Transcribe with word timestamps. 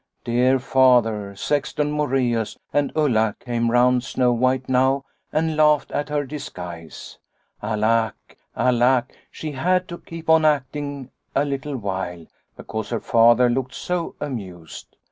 "Dear 0.25 0.57
Father, 0.57 1.35
Sexton 1.35 1.91
Moreus, 1.91 2.57
and 2.73 2.91
Ulla 2.95 3.35
came 3.39 3.69
round 3.69 4.03
Snow 4.03 4.33
White 4.33 4.67
now 4.67 5.05
and 5.31 5.55
laughed 5.55 5.91
at 5.91 6.09
her 6.09 6.25
dis 6.25 6.49
guise. 6.49 7.19
Alack, 7.61 8.35
alack! 8.55 9.13
She 9.29 9.51
had 9.51 9.87
to 9.89 9.99
keep 9.99 10.27
on 10.27 10.43
acting 10.43 11.11
a 11.35 11.45
little 11.45 11.77
while, 11.77 12.25
because 12.57 12.89
her 12.89 12.99
Father 12.99 13.47
looked 13.47 13.75
so 13.75 14.15
amused. 14.19 14.95